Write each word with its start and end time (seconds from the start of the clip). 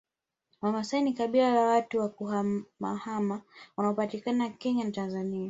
Wamasai 0.61 1.01
ni 1.01 1.13
kabila 1.13 1.51
la 1.51 1.61
watu 1.61 1.99
wa 1.99 2.09
kuhamahama 2.09 3.41
wanaopatikana 3.77 4.49
Kenya 4.49 4.83
na 4.85 4.91
Tanzania 4.91 5.39